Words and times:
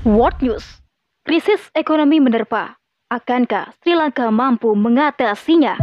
World 0.00 0.40
News, 0.40 0.64
krisis 1.28 1.68
ekonomi 1.76 2.24
menerpa. 2.24 2.80
Akankah 3.12 3.76
Sri 3.84 3.92
Lanka 3.92 4.32
mampu 4.32 4.72
mengatasinya? 4.72 5.76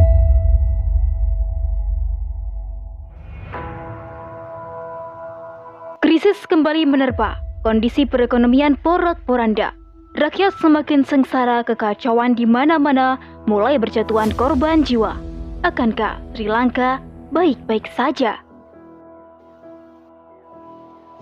Krisis 6.02 6.50
kembali 6.50 6.90
menerpa. 6.90 7.38
Kondisi 7.62 8.10
perekonomian 8.10 8.74
porak-poranda. 8.82 9.78
Rakyat 10.18 10.58
semakin 10.66 11.06
sengsara 11.06 11.62
kekacauan 11.62 12.34
di 12.34 12.50
mana-mana, 12.50 13.22
mulai 13.46 13.78
berjatuhan 13.78 14.34
korban 14.34 14.82
jiwa. 14.82 15.14
Akankah 15.62 16.18
Sri 16.34 16.50
Lanka 16.50 16.98
baik-baik 17.30 17.86
saja? 17.94 18.47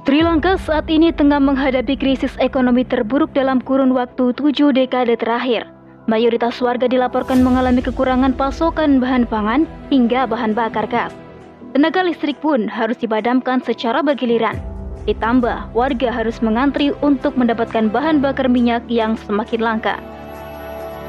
Sri 0.06 0.22
Lanka 0.22 0.54
saat 0.62 0.86
ini 0.86 1.10
tengah 1.10 1.42
menghadapi 1.42 1.98
krisis 1.98 2.38
ekonomi 2.38 2.86
terburuk 2.86 3.34
dalam 3.34 3.58
kurun 3.58 3.90
waktu 3.90 4.38
tujuh 4.38 4.70
dekade 4.70 5.18
terakhir. 5.18 5.66
Mayoritas 6.06 6.62
warga 6.62 6.86
dilaporkan 6.86 7.42
mengalami 7.42 7.82
kekurangan 7.82 8.38
pasokan 8.38 9.02
bahan 9.02 9.26
pangan 9.26 9.66
hingga 9.90 10.30
bahan 10.30 10.54
bakar 10.54 10.86
gas. 10.86 11.10
Tenaga 11.74 12.06
listrik 12.06 12.38
pun 12.38 12.70
harus 12.70 13.02
dipadamkan 13.02 13.66
secara 13.66 14.06
bergiliran. 14.06 14.62
Ditambah, 15.10 15.74
warga 15.74 16.14
harus 16.14 16.38
mengantri 16.38 16.94
untuk 17.02 17.34
mendapatkan 17.34 17.90
bahan 17.90 18.22
bakar 18.22 18.46
minyak 18.46 18.86
yang 18.86 19.18
semakin 19.26 19.58
langka. 19.58 19.98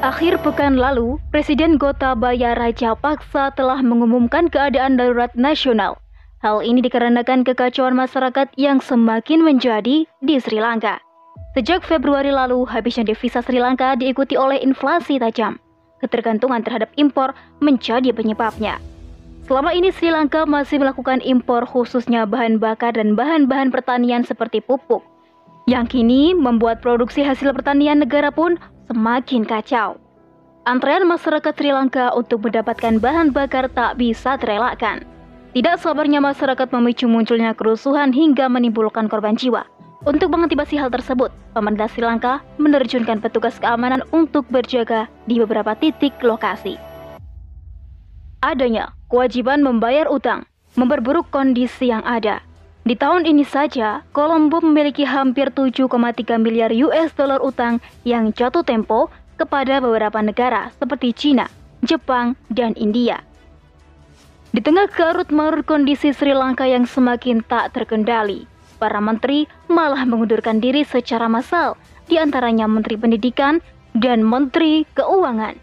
Akhir 0.01 0.41
pekan 0.41 0.73
lalu, 0.73 1.21
Presiden 1.29 1.77
Gotabaya 1.77 2.57
Rajapaksa 2.57 3.53
telah 3.53 3.77
mengumumkan 3.77 4.49
keadaan 4.49 4.97
darurat 4.97 5.29
nasional 5.37 6.01
Hal 6.37 6.61
ini 6.61 6.85
dikarenakan 6.85 7.41
kekacauan 7.41 7.97
masyarakat 7.97 8.53
yang 8.61 8.77
semakin 8.77 9.41
menjadi 9.41 10.05
di 10.21 10.35
Sri 10.37 10.61
Lanka. 10.61 11.01
Sejak 11.57 11.81
Februari 11.81 12.29
lalu, 12.29 12.61
habisnya 12.69 13.01
devisa 13.01 13.41
Sri 13.41 13.57
Lanka 13.57 13.97
diikuti 13.97 14.37
oleh 14.37 14.61
inflasi 14.61 15.17
tajam. 15.17 15.57
Ketergantungan 15.97 16.61
terhadap 16.61 16.93
impor 16.93 17.33
menjadi 17.57 18.13
penyebabnya. 18.13 18.77
Selama 19.49 19.73
ini 19.73 19.89
Sri 19.89 20.13
Lanka 20.13 20.45
masih 20.45 20.77
melakukan 20.77 21.25
impor 21.25 21.65
khususnya 21.65 22.29
bahan 22.29 22.61
bakar 22.61 22.93
dan 22.93 23.17
bahan-bahan 23.17 23.73
pertanian 23.73 24.21
seperti 24.21 24.61
pupuk. 24.61 25.01
Yang 25.65 25.97
kini 25.97 26.37
membuat 26.37 26.85
produksi 26.85 27.25
hasil 27.25 27.49
pertanian 27.49 27.97
negara 28.05 28.29
pun 28.29 28.61
semakin 28.85 29.41
kacau. 29.41 29.97
Antrean 30.69 31.01
masyarakat 31.09 31.53
Sri 31.57 31.73
Lanka 31.73 32.13
untuk 32.13 32.45
mendapatkan 32.45 33.01
bahan 33.01 33.33
bakar 33.33 33.73
tak 33.73 33.97
bisa 33.97 34.37
terelakkan. 34.37 35.16
Tidak 35.57 35.81
sabarnya 35.81 36.21
masyarakat 36.21 36.69
memicu 36.69 37.09
munculnya 37.09 37.57
kerusuhan 37.57 38.13
hingga 38.13 38.45
menimbulkan 38.45 39.09
korban 39.09 39.33
jiwa. 39.33 39.65
Untuk 40.05 40.29
mengantisipasi 40.29 40.77
hal 40.77 40.93
tersebut, 40.93 41.33
pemerintah 41.57 41.89
Sri 41.89 42.05
Lanka 42.05 42.45
menerjunkan 42.61 43.17
petugas 43.25 43.57
keamanan 43.57 44.05
untuk 44.13 44.45
berjaga 44.53 45.09
di 45.25 45.41
beberapa 45.41 45.73
titik 45.73 46.13
lokasi. 46.21 46.77
Adanya 48.45 48.93
kewajiban 49.09 49.65
membayar 49.65 50.05
utang, 50.13 50.45
memperburuk 50.77 51.33
kondisi 51.33 51.89
yang 51.89 52.05
ada. 52.05 52.45
Di 52.85 52.93
tahun 52.93 53.25
ini 53.25 53.41
saja, 53.41 54.05
Kolombo 54.13 54.61
memiliki 54.61 55.09
hampir 55.09 55.49
7,3 55.49 55.89
miliar 56.37 56.69
US 56.85 57.17
dollar 57.17 57.41
utang 57.41 57.81
yang 58.05 58.29
jatuh 58.29 58.61
tempo 58.61 59.09
kepada 59.41 59.81
beberapa 59.81 60.21
negara 60.21 60.69
seperti 60.77 61.17
China, 61.17 61.49
Jepang, 61.81 62.37
dan 62.53 62.77
India. 62.77 63.25
Di 64.57 64.65
tengah 64.65 64.89
karut 64.89 65.29
marut 65.29 65.69
kondisi 65.69 66.09
Sri 66.09 66.33
Lanka 66.33 66.65
yang 66.65 66.89
semakin 66.89 67.45
tak 67.45 67.77
terkendali, 67.77 68.49
para 68.81 68.97
menteri 68.97 69.45
malah 69.69 70.01
mengundurkan 70.01 70.57
diri 70.57 70.81
secara 70.81 71.29
massal, 71.29 71.77
di 72.09 72.17
antaranya 72.17 72.65
Menteri 72.65 72.97
Pendidikan 72.97 73.61
dan 73.93 74.25
Menteri 74.25 74.81
Keuangan. 74.97 75.61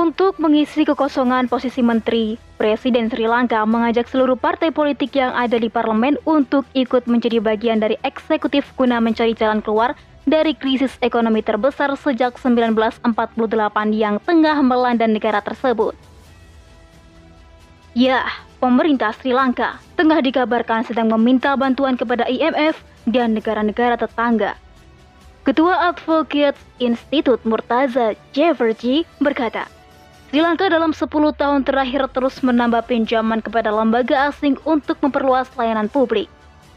Untuk 0.00 0.40
mengisi 0.40 0.88
kekosongan 0.88 1.52
posisi 1.52 1.84
menteri, 1.84 2.40
Presiden 2.56 3.12
Sri 3.12 3.28
Lanka 3.28 3.60
mengajak 3.68 4.08
seluruh 4.08 4.40
partai 4.40 4.72
politik 4.72 5.12
yang 5.12 5.36
ada 5.36 5.60
di 5.60 5.68
parlemen 5.68 6.16
untuk 6.24 6.64
ikut 6.72 7.04
menjadi 7.04 7.36
bagian 7.36 7.84
dari 7.84 8.00
eksekutif 8.00 8.72
guna 8.80 8.96
mencari 9.04 9.36
jalan 9.36 9.60
keluar 9.60 9.92
dari 10.24 10.56
krisis 10.56 10.96
ekonomi 11.04 11.44
terbesar 11.44 11.92
sejak 12.00 12.40
1948 12.40 13.12
yang 13.92 14.16
tengah 14.24 14.56
melanda 14.64 15.04
negara 15.04 15.44
tersebut. 15.44 15.92
Ya, 17.94 18.26
pemerintah 18.58 19.14
Sri 19.14 19.30
Lanka 19.30 19.78
tengah 19.94 20.18
dikabarkan 20.18 20.82
sedang 20.82 21.06
meminta 21.14 21.54
bantuan 21.54 21.94
kepada 21.94 22.26
IMF 22.26 22.74
dan 23.06 23.38
negara-negara 23.38 23.94
tetangga. 23.94 24.58
Ketua 25.46 25.94
Advocate 25.94 26.58
Institute 26.82 27.38
Murtaza 27.46 28.18
Jefferji 28.34 29.06
berkata, 29.22 29.70
Sri 30.26 30.42
Lanka 30.42 30.66
dalam 30.66 30.90
10 30.90 31.06
tahun 31.38 31.62
terakhir 31.62 32.10
terus 32.10 32.42
menambah 32.42 32.82
pinjaman 32.90 33.38
kepada 33.38 33.70
lembaga 33.70 34.26
asing 34.26 34.58
untuk 34.66 34.98
memperluas 34.98 35.46
layanan 35.54 35.86
publik. 35.86 36.26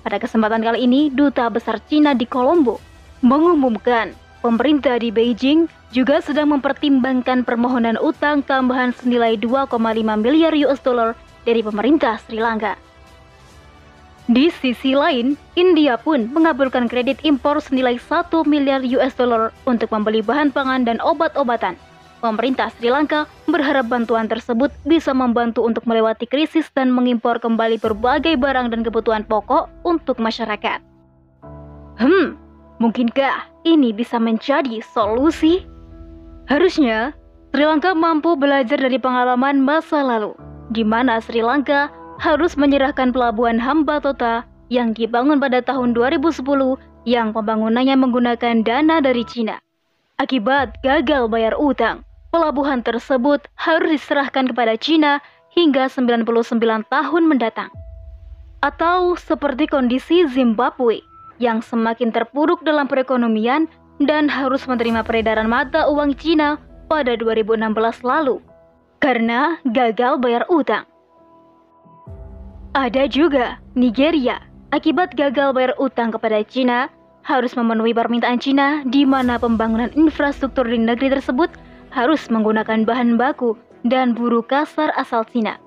Pada 0.06 0.22
kesempatan 0.22 0.62
kali 0.62 0.86
ini, 0.86 1.10
Duta 1.10 1.50
Besar 1.50 1.82
Cina 1.90 2.14
di 2.14 2.30
Kolombo 2.30 2.78
mengumumkan 3.26 4.14
pemerintah 4.48 4.96
di 4.96 5.12
Beijing 5.12 5.68
juga 5.92 6.24
sedang 6.24 6.56
mempertimbangkan 6.56 7.44
permohonan 7.44 8.00
utang 8.00 8.40
tambahan 8.40 8.96
senilai 8.96 9.36
2,5 9.36 9.76
miliar 10.24 10.56
US 10.64 10.80
dollar 10.80 11.20
dari 11.44 11.60
pemerintah 11.60 12.16
Sri 12.24 12.40
Lanka. 12.40 12.80
Di 14.28 14.52
sisi 14.52 14.92
lain, 14.92 15.36
India 15.56 15.96
pun 16.00 16.32
mengabulkan 16.32 16.88
kredit 16.88 17.20
impor 17.28 17.60
senilai 17.60 18.00
1 18.00 18.32
miliar 18.48 18.84
US 18.96 19.16
dollar 19.20 19.52
untuk 19.68 19.92
membeli 19.92 20.24
bahan 20.24 20.52
pangan 20.56 20.88
dan 20.88 21.00
obat-obatan. 21.04 21.76
Pemerintah 22.24 22.72
Sri 22.76 22.88
Lanka 22.92 23.28
berharap 23.52 23.88
bantuan 23.92 24.32
tersebut 24.32 24.72
bisa 24.88 25.12
membantu 25.12 25.64
untuk 25.64 25.84
melewati 25.88 26.28
krisis 26.28 26.68
dan 26.72 26.92
mengimpor 26.92 27.40
kembali 27.40 27.80
berbagai 27.80 28.36
barang 28.36 28.72
dan 28.72 28.84
kebutuhan 28.84 29.24
pokok 29.24 29.72
untuk 29.88 30.20
masyarakat. 30.20 30.84
Hmm, 31.98 32.47
mungkinkah 32.78 33.50
ini 33.66 33.94
bisa 33.94 34.22
menjadi 34.22 34.82
solusi? 34.94 35.66
Harusnya, 36.48 37.12
Sri 37.52 37.66
Lanka 37.66 37.92
mampu 37.92 38.38
belajar 38.38 38.78
dari 38.78 39.02
pengalaman 39.02 39.60
masa 39.60 40.06
lalu, 40.06 40.38
di 40.72 40.86
mana 40.86 41.20
Sri 41.20 41.44
Lanka 41.44 41.92
harus 42.22 42.56
menyerahkan 42.56 43.14
pelabuhan 43.14 43.58
Hambantota 43.58 44.46
yang 44.70 44.94
dibangun 44.94 45.40
pada 45.42 45.64
tahun 45.64 45.96
2010 45.96 46.44
yang 47.08 47.32
pembangunannya 47.32 47.96
menggunakan 47.98 48.62
dana 48.68 49.00
dari 49.00 49.24
Cina. 49.24 49.58
Akibat 50.18 50.82
gagal 50.82 51.30
bayar 51.30 51.54
utang, 51.56 52.04
pelabuhan 52.34 52.84
tersebut 52.84 53.48
harus 53.56 54.02
diserahkan 54.02 54.50
kepada 54.52 54.76
Cina 54.76 55.24
hingga 55.54 55.88
99 55.90 56.28
tahun 56.90 57.24
mendatang. 57.26 57.72
Atau 58.66 59.16
seperti 59.16 59.70
kondisi 59.70 60.26
Zimbabwe 60.26 61.06
yang 61.38 61.62
semakin 61.62 62.10
terpuruk 62.14 62.62
dalam 62.66 62.90
perekonomian 62.90 63.70
dan 64.02 64.30
harus 64.30 64.66
menerima 64.70 65.02
peredaran 65.02 65.50
mata 65.50 65.90
uang 65.90 66.14
Cina 66.18 66.62
pada 66.86 67.18
2016 67.18 67.74
lalu 68.06 68.42
karena 69.02 69.58
gagal 69.74 70.18
bayar 70.22 70.46
utang. 70.50 70.86
Ada 72.78 73.10
juga 73.10 73.58
Nigeria 73.74 74.42
akibat 74.70 75.18
gagal 75.18 75.54
bayar 75.54 75.74
utang 75.82 76.14
kepada 76.14 76.42
Cina 76.46 76.94
harus 77.26 77.58
memenuhi 77.58 77.92
permintaan 77.92 78.40
Cina 78.40 78.86
di 78.88 79.04
mana 79.04 79.42
pembangunan 79.42 79.92
infrastruktur 79.98 80.64
di 80.64 80.80
negeri 80.80 81.12
tersebut 81.18 81.52
harus 81.92 82.30
menggunakan 82.30 82.86
bahan 82.86 83.18
baku 83.18 83.58
dan 83.88 84.14
buruh 84.14 84.44
kasar 84.46 84.94
asal 84.96 85.26
Cina. 85.28 85.60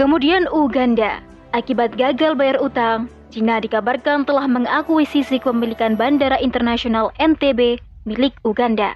Kemudian 0.00 0.48
Uganda, 0.48 1.20
akibat 1.52 1.92
gagal 2.00 2.32
bayar 2.32 2.56
utang, 2.64 3.12
Cina 3.32 3.56
dikabarkan 3.64 4.28
telah 4.28 4.44
mengakuisisi 4.44 5.40
kepemilikan 5.40 5.96
Bandara 5.96 6.36
Internasional 6.36 7.16
NTB 7.16 7.80
milik 8.04 8.36
Uganda. 8.44 8.92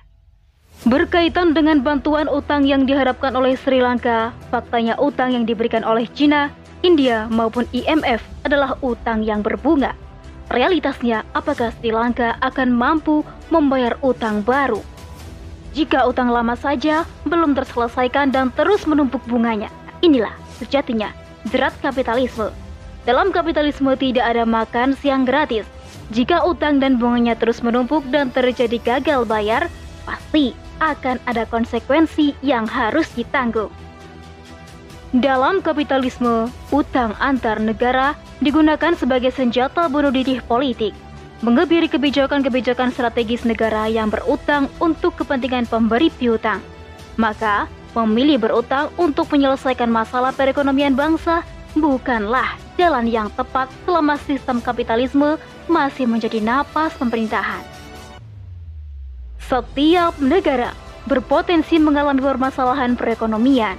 Berkaitan 0.84 1.56
dengan 1.56 1.80
bantuan 1.80 2.28
utang 2.28 2.68
yang 2.68 2.84
diharapkan 2.84 3.32
oleh 3.32 3.56
Sri 3.56 3.80
Lanka, 3.80 4.36
faktanya 4.52 5.00
utang 5.00 5.32
yang 5.32 5.48
diberikan 5.48 5.80
oleh 5.88 6.04
Cina, 6.12 6.52
India 6.84 7.24
maupun 7.32 7.64
IMF 7.72 8.20
adalah 8.44 8.76
utang 8.84 9.24
yang 9.24 9.40
berbunga. 9.40 9.96
Realitasnya, 10.52 11.24
apakah 11.32 11.72
Sri 11.80 11.88
Lanka 11.88 12.36
akan 12.44 12.76
mampu 12.76 13.24
membayar 13.48 13.96
utang 14.04 14.44
baru? 14.44 14.84
Jika 15.72 16.04
utang 16.04 16.28
lama 16.28 16.60
saja 16.60 17.08
belum 17.24 17.56
terselesaikan 17.56 18.36
dan 18.36 18.52
terus 18.52 18.84
menumpuk 18.84 19.24
bunganya, 19.24 19.72
inilah 20.04 20.36
sejatinya 20.60 21.08
jerat 21.48 21.72
kapitalisme 21.80 22.52
dalam 23.06 23.30
kapitalisme 23.30 23.94
tidak 23.94 24.26
ada 24.34 24.42
makan 24.42 24.98
siang 24.98 25.22
gratis. 25.22 25.64
Jika 26.10 26.42
utang 26.42 26.82
dan 26.82 26.98
bunganya 26.98 27.38
terus 27.38 27.62
menumpuk 27.62 28.02
dan 28.10 28.34
terjadi 28.34 28.78
gagal 28.82 29.26
bayar, 29.26 29.70
pasti 30.02 30.58
akan 30.82 31.22
ada 31.24 31.46
konsekuensi 31.48 32.36
yang 32.42 32.66
harus 32.66 33.08
ditanggung. 33.14 33.70
Dalam 35.16 35.62
kapitalisme, 35.64 36.50
utang 36.74 37.16
antar 37.22 37.62
negara 37.62 38.18
digunakan 38.42 38.92
sebagai 38.92 39.32
senjata 39.32 39.88
bunuh 39.88 40.12
diri 40.12 40.42
politik. 40.44 40.92
mengebiri 41.44 41.84
kebijakan-kebijakan 41.84 42.88
strategis 42.96 43.44
negara 43.44 43.84
yang 43.92 44.08
berutang 44.08 44.72
untuk 44.80 45.20
kepentingan 45.20 45.68
pemberi 45.68 46.08
piutang. 46.08 46.64
Maka, 47.20 47.68
memilih 47.92 48.40
berutang 48.40 48.88
untuk 48.96 49.28
menyelesaikan 49.28 49.88
masalah 49.88 50.32
perekonomian 50.32 50.96
bangsa 50.96 51.44
bukanlah 51.76 52.56
jalan 52.80 53.06
yang 53.06 53.28
tepat 53.36 53.68
selama 53.84 54.16
sistem 54.24 54.58
kapitalisme 54.64 55.36
masih 55.68 56.08
menjadi 56.08 56.40
napas 56.40 56.96
pemerintahan. 56.96 57.62
Setiap 59.38 60.18
negara 60.18 60.74
berpotensi 61.06 61.78
mengalami 61.78 62.18
permasalahan 62.18 62.98
perekonomian 62.98 63.78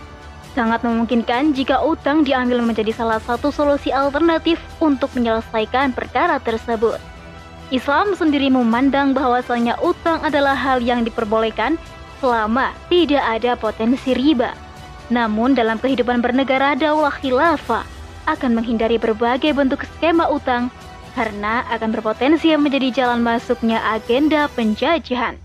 sangat 0.56 0.82
memungkinkan 0.82 1.54
jika 1.54 1.86
utang 1.86 2.26
diambil 2.26 2.66
menjadi 2.66 2.90
salah 2.90 3.22
satu 3.22 3.54
solusi 3.54 3.94
alternatif 3.94 4.58
untuk 4.82 5.14
menyelesaikan 5.14 5.94
perkara 5.94 6.42
tersebut. 6.42 6.98
Islam 7.70 8.16
sendiri 8.16 8.48
memandang 8.48 9.12
bahwasanya 9.12 9.78
utang 9.84 10.24
adalah 10.24 10.56
hal 10.56 10.80
yang 10.82 11.04
diperbolehkan 11.04 11.76
selama 12.18 12.74
tidak 12.90 13.22
ada 13.22 13.54
potensi 13.54 14.18
riba. 14.18 14.67
Namun 15.08 15.56
dalam 15.56 15.80
kehidupan 15.80 16.20
bernegara 16.20 16.76
daulah 16.76 17.14
khilafah 17.24 17.88
akan 18.28 18.60
menghindari 18.60 19.00
berbagai 19.00 19.56
bentuk 19.56 19.88
skema 19.98 20.28
utang 20.28 20.68
karena 21.16 21.64
akan 21.74 21.96
berpotensi 21.96 22.54
menjadi 22.60 22.94
jalan 22.94 23.24
masuknya 23.24 23.82
agenda 23.88 24.52
penjajahan. 24.54 25.40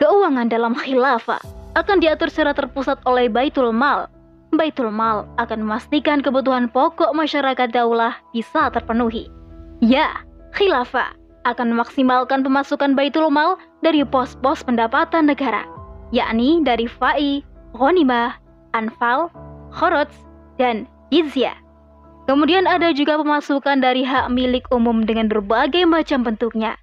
Keuangan 0.00 0.48
dalam 0.48 0.74
khilafah 0.74 1.38
akan 1.76 1.96
diatur 2.02 2.32
secara 2.32 2.56
terpusat 2.56 2.98
oleh 3.06 3.30
Baitul 3.30 3.70
Mal. 3.70 4.10
Baitul 4.50 4.88
Mal 4.88 5.28
akan 5.36 5.62
memastikan 5.62 6.24
kebutuhan 6.24 6.66
pokok 6.72 7.12
masyarakat 7.12 7.68
daulah 7.70 8.16
bisa 8.32 8.72
terpenuhi. 8.72 9.28
Ya, 9.78 10.24
khilafah 10.56 11.14
akan 11.46 11.76
memaksimalkan 11.76 12.42
pemasukan 12.42 12.96
Baitul 12.96 13.28
Mal 13.30 13.60
dari 13.84 14.02
pos-pos 14.02 14.66
pendapatan 14.66 15.30
negara, 15.30 15.62
yakni 16.10 16.64
dari 16.66 16.90
fai, 16.90 17.44
ghanimah, 17.76 18.36
anfal, 18.72 19.32
khorots, 19.72 20.14
dan 20.56 20.88
jizyah. 21.12 21.56
Kemudian 22.28 22.68
ada 22.68 22.92
juga 22.92 23.16
pemasukan 23.16 23.80
dari 23.80 24.04
hak 24.04 24.28
milik 24.28 24.68
umum 24.68 25.08
dengan 25.08 25.32
berbagai 25.32 25.88
macam 25.88 26.20
bentuknya, 26.20 26.76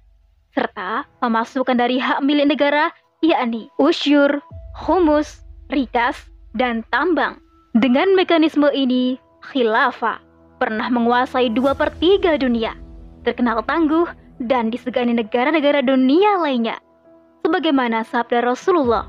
serta 0.50 1.06
pemasukan 1.22 1.78
dari 1.78 2.02
hak 2.02 2.18
milik 2.26 2.50
negara 2.50 2.90
yakni 3.22 3.70
usyur, 3.78 4.42
humus, 4.74 5.46
rikas, 5.70 6.18
dan 6.58 6.82
tambang. 6.90 7.38
Dengan 7.76 8.16
mekanisme 8.18 8.66
ini, 8.74 9.20
khilafah 9.52 10.18
pernah 10.58 10.88
menguasai 10.88 11.52
dua 11.52 11.76
per 11.76 11.92
tiga 12.00 12.34
dunia, 12.40 12.74
terkenal 13.22 13.62
tangguh 13.62 14.08
dan 14.42 14.72
disegani 14.72 15.14
negara-negara 15.14 15.84
dunia 15.84 16.40
lainnya. 16.40 16.80
Sebagaimana 17.44 18.02
sabda 18.02 18.42
Rasulullah, 18.42 19.06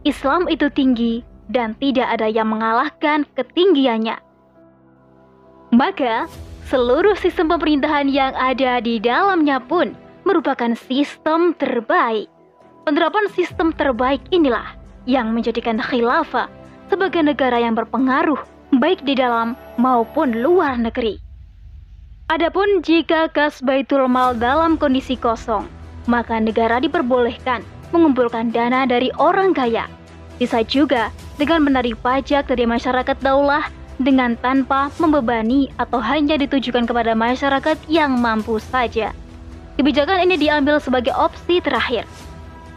Islam 0.00 0.48
itu 0.48 0.72
tinggi 0.72 1.20
dan 1.52 1.76
tidak 1.76 2.08
ada 2.16 2.24
yang 2.30 2.48
mengalahkan 2.48 3.28
ketinggiannya. 3.36 4.16
Maka, 5.76 6.24
seluruh 6.72 7.14
sistem 7.20 7.52
pemerintahan 7.52 8.08
yang 8.08 8.32
ada 8.32 8.80
di 8.80 8.96
dalamnya 8.96 9.60
pun 9.60 9.92
merupakan 10.24 10.72
sistem 10.88 11.52
terbaik. 11.52 12.32
Penerapan 12.88 13.28
sistem 13.36 13.76
terbaik 13.76 14.24
inilah 14.32 14.72
yang 15.04 15.36
menjadikan 15.36 15.76
khilafah 15.76 16.48
sebagai 16.88 17.20
negara 17.20 17.60
yang 17.60 17.76
berpengaruh 17.76 18.40
baik 18.80 19.04
di 19.04 19.18
dalam 19.18 19.52
maupun 19.76 20.32
luar 20.40 20.80
negeri. 20.80 21.20
Adapun 22.30 22.80
jika 22.80 23.26
kas 23.28 23.58
Baitul 23.58 24.06
Mal 24.06 24.38
dalam 24.38 24.78
kondisi 24.78 25.18
kosong, 25.18 25.66
maka 26.06 26.38
negara 26.38 26.78
diperbolehkan 26.78 27.66
mengumpulkan 27.90 28.50
dana 28.50 28.86
dari 28.86 29.10
orang 29.18 29.54
kaya. 29.54 29.86
Bisa 30.40 30.64
juga 30.64 31.12
dengan 31.36 31.66
menarik 31.68 32.00
pajak 32.00 32.48
dari 32.48 32.64
masyarakat 32.64 33.16
daulah 33.20 33.68
dengan 34.00 34.34
tanpa 34.40 34.88
membebani 34.96 35.68
atau 35.76 36.00
hanya 36.00 36.40
ditujukan 36.40 36.88
kepada 36.88 37.12
masyarakat 37.12 37.76
yang 37.86 38.16
mampu 38.16 38.56
saja. 38.56 39.12
Kebijakan 39.76 40.24
ini 40.24 40.40
diambil 40.40 40.80
sebagai 40.80 41.12
opsi 41.12 41.60
terakhir. 41.60 42.08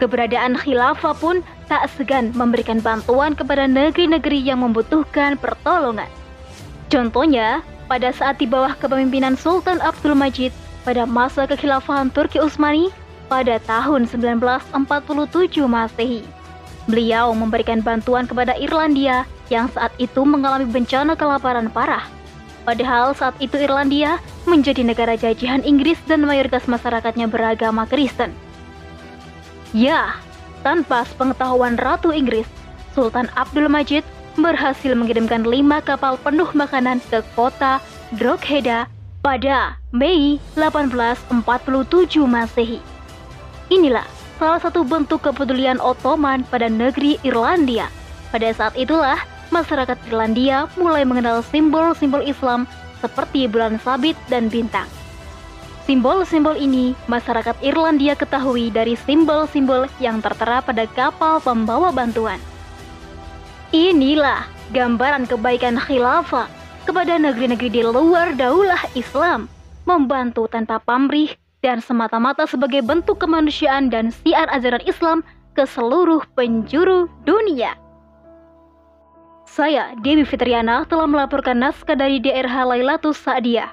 Keberadaan 0.04 0.60
khilafah 0.60 1.16
pun 1.16 1.40
tak 1.72 1.88
segan 1.96 2.36
memberikan 2.36 2.84
bantuan 2.84 3.36
kepada 3.36 3.64
negeri-negeri 3.64 4.44
yang 4.44 4.60
membutuhkan 4.60 5.40
pertolongan. 5.40 6.12
Contohnya, 6.92 7.64
pada 7.88 8.12
saat 8.12 8.40
di 8.40 8.48
bawah 8.48 8.76
kepemimpinan 8.80 9.40
Sultan 9.40 9.80
Abdul 9.80 10.16
Majid 10.16 10.52
pada 10.84 11.08
masa 11.08 11.48
kekhilafahan 11.48 12.12
Turki 12.12 12.40
Utsmani 12.40 12.92
pada 13.28 13.60
tahun 13.64 14.06
1947 14.10 14.74
Masehi. 15.66 16.24
Beliau 16.88 17.32
memberikan 17.32 17.80
bantuan 17.80 18.28
kepada 18.28 18.56
Irlandia 18.60 19.24
yang 19.48 19.72
saat 19.72 19.96
itu 20.00 20.24
mengalami 20.28 20.68
bencana 20.68 21.16
kelaparan 21.16 21.72
parah. 21.72 22.04
Padahal 22.64 23.12
saat 23.16 23.36
itu 23.44 23.60
Irlandia 23.60 24.20
menjadi 24.48 24.84
negara 24.84 25.16
jajahan 25.20 25.64
Inggris 25.64 26.00
dan 26.08 26.24
mayoritas 26.24 26.68
masyarakatnya 26.68 27.28
beragama 27.28 27.88
Kristen. 27.88 28.32
Ya, 29.76 30.16
tanpa 30.64 31.04
sepengetahuan 31.08 31.76
Ratu 31.76 32.12
Inggris, 32.16 32.48
Sultan 32.96 33.28
Abdul 33.36 33.68
Majid 33.68 34.06
berhasil 34.40 34.96
mengirimkan 34.96 35.44
lima 35.44 35.84
kapal 35.84 36.18
penuh 36.22 36.48
makanan 36.56 37.04
ke 37.12 37.22
kota 37.36 37.84
Drogheda 38.16 38.88
pada 39.24 39.78
Mei 39.96 40.40
1847 40.56 41.32
Masehi. 42.28 42.93
Inilah 43.74 44.06
salah 44.38 44.62
satu 44.62 44.86
bentuk 44.86 45.26
kepedulian 45.26 45.82
Ottoman 45.82 46.46
pada 46.46 46.70
negeri 46.70 47.18
Irlandia. 47.26 47.90
Pada 48.30 48.54
saat 48.54 48.78
itulah 48.78 49.18
masyarakat 49.50 49.98
Irlandia 50.14 50.70
mulai 50.78 51.02
mengenal 51.02 51.42
simbol-simbol 51.42 52.22
Islam 52.22 52.70
seperti 53.02 53.50
bulan 53.50 53.82
sabit 53.82 54.14
dan 54.30 54.46
bintang. 54.46 54.86
Simbol-simbol 55.90 56.54
ini 56.54 56.94
masyarakat 57.10 57.58
Irlandia 57.66 58.14
ketahui 58.14 58.70
dari 58.70 58.94
simbol-simbol 58.94 59.90
yang 59.98 60.22
tertera 60.22 60.62
pada 60.62 60.86
kapal 60.94 61.42
pembawa 61.42 61.90
bantuan. 61.90 62.38
Inilah 63.74 64.46
gambaran 64.70 65.26
kebaikan 65.26 65.82
khilafah 65.82 66.46
kepada 66.86 67.18
negeri-negeri 67.18 67.74
di 67.74 67.82
luar 67.82 68.38
daulah 68.38 68.86
Islam, 68.94 69.50
membantu 69.90 70.46
tanpa 70.46 70.78
pamrih 70.78 71.34
dan 71.64 71.80
semata-mata 71.80 72.44
sebagai 72.44 72.84
bentuk 72.84 73.24
kemanusiaan 73.24 73.88
dan 73.88 74.12
siar 74.12 74.52
ajaran 74.52 74.84
Islam 74.84 75.24
ke 75.56 75.64
seluruh 75.64 76.22
penjuru 76.36 77.08
dunia. 77.24 77.80
Saya, 79.48 79.96
Dewi 80.04 80.28
Fitriana, 80.28 80.84
telah 80.84 81.08
melaporkan 81.08 81.64
naskah 81.64 81.96
dari 81.96 82.20
DRH 82.20 82.68
Lailatus 82.68 83.16
Sa'diyah. 83.24 83.72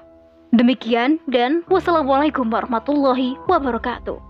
Demikian 0.55 1.19
dan 1.27 1.67
wassalamualaikum 1.67 2.47
warahmatullahi 2.51 3.39
wabarakatuh. 3.51 4.30